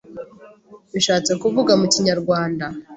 bishatse 0.93 1.31
kuvuga 1.41 1.71
mu 1.79 1.85
kinyarwanda 1.93 2.65